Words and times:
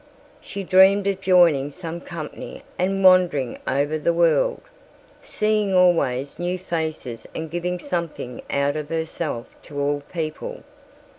She 0.41 0.63
dreamed 0.63 1.05
of 1.05 1.21
joining 1.21 1.69
some 1.69 2.01
company 2.01 2.63
and 2.79 3.03
wandering 3.03 3.59
over 3.67 3.99
the 3.99 4.15
world, 4.15 4.61
seeing 5.21 5.75
always 5.75 6.39
new 6.39 6.57
faces 6.57 7.27
and 7.35 7.51
giving 7.51 7.77
something 7.77 8.41
out 8.49 8.75
of 8.75 8.89
herself 8.89 9.53
to 9.61 9.79
all 9.79 10.01
people. 10.11 10.63